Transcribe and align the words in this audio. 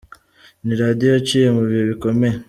Ni 0.65 0.73
radio 0.81 1.07
yaciye 1.15 1.47
mu 1.55 1.61
bihe 1.67 1.83
bikomeye…. 1.91 2.35